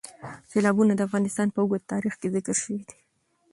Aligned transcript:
سیلابونه 0.51 0.93
د 0.95 1.01
افغانستان 1.07 1.47
په 1.51 1.59
اوږده 1.61 1.89
تاریخ 1.93 2.13
کې 2.21 2.27
ذکر 2.35 2.55
شوی 2.63 2.81
دی. 2.89 2.97